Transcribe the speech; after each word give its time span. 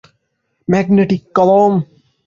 Magnetic 0.67 1.21
কলম। 1.35 1.73